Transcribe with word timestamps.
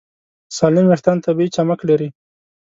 سالم 0.57 0.85
وېښتيان 0.87 1.17
طبیعي 1.25 1.49
چمک 1.55 1.79
لري. 1.89 2.09